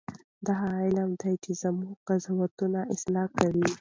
دا 0.45 0.53
هغه 0.61 0.77
علم 0.85 1.09
دی 1.21 1.33
چې 1.43 1.51
زموږ 1.61 1.91
قضاوتونه 2.07 2.79
اصلاح 2.93 3.27
کوي. 3.39 3.67